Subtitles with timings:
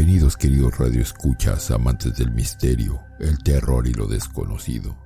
[0.00, 4.96] Bienvenidos queridos radioescuchas, amantes del misterio, el terror y lo desconocido.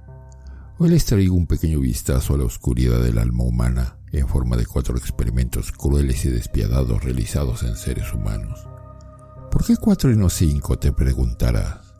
[0.78, 4.66] Hoy les traigo un pequeño vistazo a la oscuridad del alma humana en forma de
[4.66, 8.68] cuatro experimentos crueles y despiadados realizados en seres humanos.
[9.50, 10.78] ¿Por qué cuatro y no cinco?
[10.78, 11.92] te preguntarás.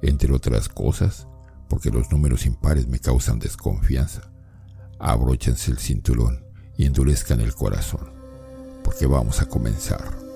[0.00, 1.28] Entre otras cosas,
[1.68, 4.22] porque los números impares me causan desconfianza.
[4.98, 6.46] Abróchense el cinturón
[6.78, 8.10] y endurezcan el corazón,
[8.82, 10.27] porque vamos a comenzar.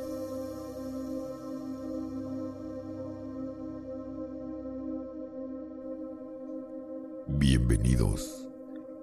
[7.42, 8.46] Bienvenidos.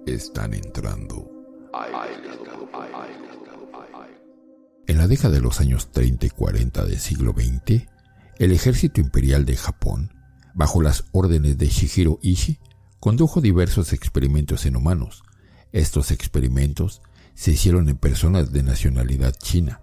[0.05, 1.29] Están entrando.
[4.87, 7.85] En la década de los años 30 y 40 del siglo XX,
[8.37, 10.13] el ejército imperial de Japón,
[10.53, 12.59] bajo las órdenes de Shihiro Ishii,
[13.01, 15.23] condujo diversos experimentos en humanos.
[15.73, 17.01] Estos experimentos
[17.33, 19.81] se hicieron en personas de nacionalidad china,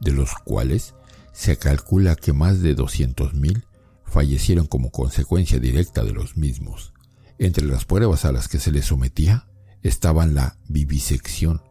[0.00, 0.94] de los cuales
[1.32, 3.64] se calcula que más de 200.000
[4.02, 6.94] fallecieron como consecuencia directa de los mismos.
[7.38, 9.46] Entre las pruebas a las que se les sometía
[9.82, 11.62] estaban la vivisección,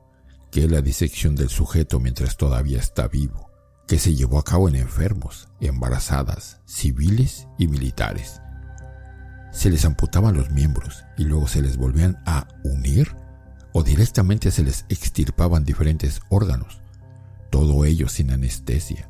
[0.50, 3.52] que es la disección del sujeto mientras todavía está vivo,
[3.86, 8.42] que se llevó a cabo en enfermos, embarazadas, civiles y militares.
[9.52, 13.14] Se les amputaban los miembros y luego se les volvían a unir
[13.74, 16.80] o directamente se les extirpaban diferentes órganos,
[17.50, 19.10] todo ello sin anestesia.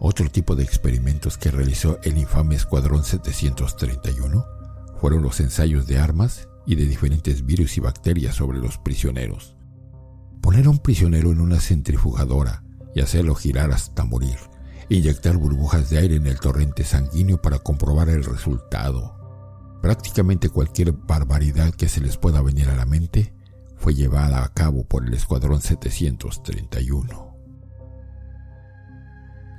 [0.00, 4.57] Otro tipo de experimentos que realizó el infame Escuadrón 731
[5.00, 9.56] fueron los ensayos de armas y de diferentes virus y bacterias sobre los prisioneros.
[10.40, 12.62] Poner a un prisionero en una centrifugadora
[12.94, 14.36] y hacerlo girar hasta morir,
[14.88, 19.16] inyectar burbujas de aire en el torrente sanguíneo para comprobar el resultado.
[19.82, 23.32] Prácticamente cualquier barbaridad que se les pueda venir a la mente
[23.76, 27.36] fue llevada a cabo por el Escuadrón 731.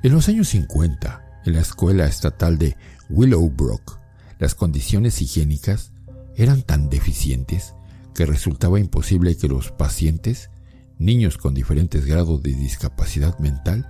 [0.02, 2.76] En los años 50, en la escuela estatal de
[3.08, 3.99] Willowbrook,
[4.40, 5.92] las condiciones higiénicas
[6.34, 7.74] eran tan deficientes
[8.14, 10.50] que resultaba imposible que los pacientes,
[10.98, 13.88] niños con diferentes grados de discapacidad mental,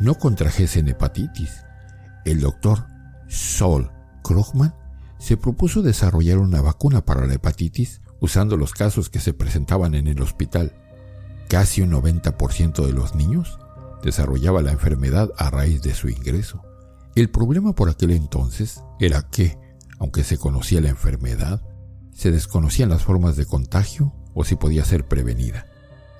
[0.00, 1.50] no contrajesen hepatitis.
[2.24, 2.86] El doctor
[3.28, 3.90] Saul
[4.24, 4.74] Krugman
[5.18, 10.06] se propuso desarrollar una vacuna para la hepatitis usando los casos que se presentaban en
[10.06, 10.72] el hospital.
[11.48, 13.58] Casi un 90% de los niños
[14.02, 16.62] desarrollaba la enfermedad a raíz de su ingreso.
[17.14, 19.61] El problema por aquel entonces era que
[20.02, 21.62] aunque se conocía la enfermedad,
[22.12, 25.68] se desconocían las formas de contagio o si podía ser prevenida.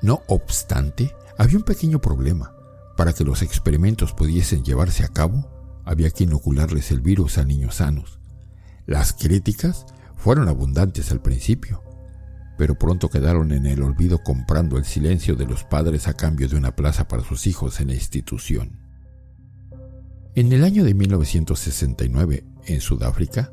[0.03, 2.54] No obstante, había un pequeño problema.
[2.97, 5.50] Para que los experimentos pudiesen llevarse a cabo,
[5.84, 8.20] había que inocularles el virus a niños sanos.
[8.87, 11.82] Las críticas fueron abundantes al principio,
[12.56, 16.54] pero pronto quedaron en el olvido comprando el silencio de los padres a cambio de
[16.54, 18.78] una plaza para sus hijos en la institución.
[20.37, 23.53] En el año de 1969, en Sudáfrica,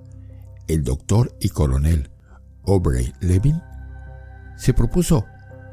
[0.69, 2.11] el doctor y coronel
[2.65, 3.61] Aubrey Levin
[4.55, 5.25] se propuso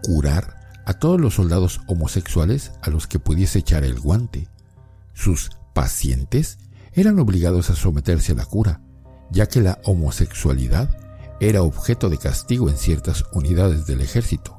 [0.02, 4.48] curar a todos los soldados homosexuales a los que pudiese echar el guante.
[5.12, 6.58] Sus pacientes
[6.92, 8.80] eran obligados a someterse a la cura,
[9.30, 10.88] ya que la homosexualidad
[11.40, 14.58] era objeto de castigo en ciertas unidades del ejército,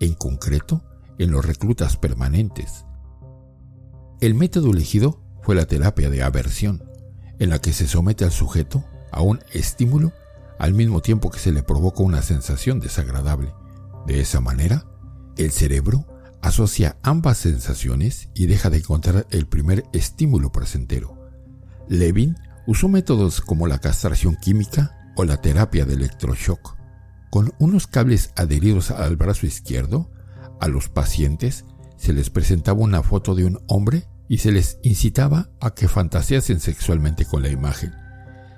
[0.00, 0.82] en concreto
[1.18, 2.86] en los reclutas permanentes.
[4.20, 6.82] El método elegido fue la terapia de aversión,
[7.38, 8.84] en la que se somete al sujeto
[9.14, 10.12] a un estímulo
[10.58, 13.54] al mismo tiempo que se le provoca una sensación desagradable.
[14.06, 14.84] De esa manera,
[15.36, 16.06] el cerebro
[16.42, 21.16] asocia ambas sensaciones y deja de encontrar el primer estímulo placentero.
[21.88, 22.36] Levin
[22.66, 26.76] usó métodos como la castración química o la terapia de electroshock.
[27.30, 30.10] Con unos cables adheridos al brazo izquierdo,
[30.60, 31.64] a los pacientes
[31.96, 36.60] se les presentaba una foto de un hombre y se les incitaba a que fantaseasen
[36.60, 38.03] sexualmente con la imagen.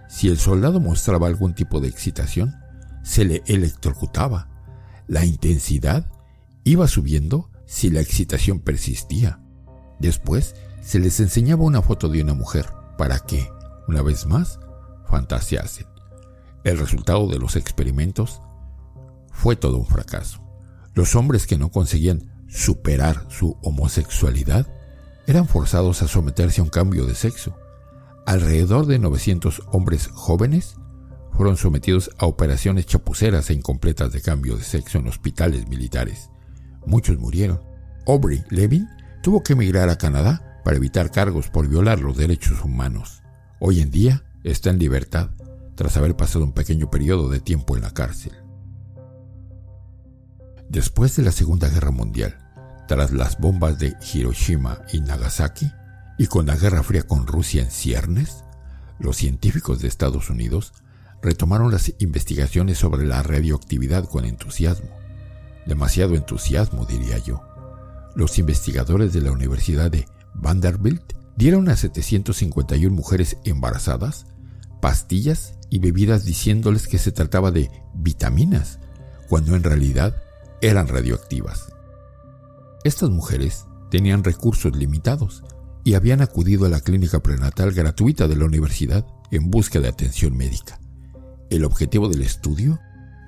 [0.09, 2.55] Si el soldado mostraba algún tipo de excitación,
[3.03, 4.49] se le electrocutaba.
[5.07, 6.07] La intensidad
[6.65, 9.41] iba subiendo si la excitación persistía.
[9.99, 12.67] Después se les enseñaba una foto de una mujer
[12.99, 13.49] para que,
[13.89, 14.61] una vez más,
[15.09, 15.87] fantaseasen.
[16.65, 18.43] El resultado de los experimentos
[19.31, 20.43] fue todo un fracaso.
[20.95, 24.67] Los hombres que no conseguían superar su homosexualidad
[25.27, 27.57] eran forzados a someterse a un cambio de sexo
[28.27, 30.77] alrededor de 900 hombres jóvenes
[31.33, 36.31] fueron sometidos a operaciones chapuceras e incompletas de cambio de sexo en hospitales militares.
[36.87, 37.61] Muchos murieron.
[38.07, 38.89] Aubrey Levin
[39.23, 43.23] tuvo que emigrar a Canadá para evitar cargos por violar los derechos humanos.
[43.61, 45.31] Hoy en día está en libertad
[45.75, 48.33] tras haber pasado un pequeño periodo de tiempo en la cárcel.
[50.69, 52.39] Después de la Segunda Guerra Mundial,
[52.89, 55.71] tras las bombas de Hiroshima y Nagasaki,
[56.19, 58.45] Y con la Guerra Fría con Rusia en ciernes,
[58.99, 60.73] los científicos de Estados Unidos
[61.23, 64.91] retomaron las investigaciones sobre la radioactividad con entusiasmo.
[65.67, 67.43] Demasiado entusiasmo, diría yo.
[68.15, 74.27] Los investigadores de la Universidad de Vanderbilt dieron a 751 mujeres embarazadas
[74.81, 78.79] pastillas y bebidas diciéndoles que se trataba de vitaminas,
[79.29, 80.23] cuando en realidad
[80.61, 81.73] eran radioactivas.
[82.85, 85.43] Estas mujeres tenían recursos limitados
[85.87, 90.37] y habían acudido a la clínica prenatal gratuita de la universidad en busca de atención
[90.37, 90.81] médica.
[91.49, 92.81] El objetivo del estudio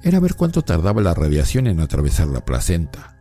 [0.02, 3.16] era ver cuánto tardaba la radiación en atravesar la placenta.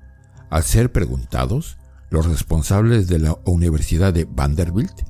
[0.50, 1.78] Al ser preguntados,
[2.10, 5.04] los responsables de la Universidad de Vanderbilt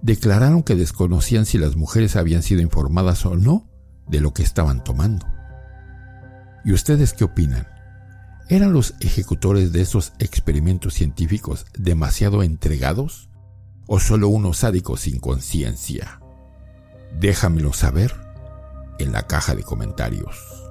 [0.00, 3.68] declararon que desconocían si las mujeres habían sido informadas o no
[4.08, 5.26] de lo que estaban tomando.
[6.64, 7.68] ¿Y ustedes qué opinan?
[8.48, 13.28] ¿Eran los ejecutores de esos experimentos científicos demasiado entregados
[13.86, 16.20] o solo unos sádicos sin conciencia?
[17.18, 18.14] Déjamelo saber
[18.98, 20.65] en la caja de comentarios.